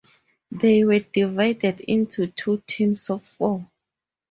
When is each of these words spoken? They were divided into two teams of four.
They 0.49 0.83
were 0.83 0.97
divided 0.97 1.79
into 1.81 2.25
two 2.25 2.63
teams 2.65 3.11
of 3.11 3.23
four. 3.23 3.69